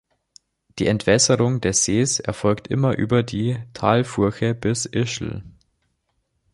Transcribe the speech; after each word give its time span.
Die 0.79 0.87
Entwässerung 0.87 1.61
des 1.61 1.85
Sees 1.85 2.19
erfolgte 2.19 2.71
immer 2.73 2.97
über 2.97 3.21
die 3.21 3.59
Talfurche 3.75 4.55
der 4.55 4.71
Ischl. 4.95 5.43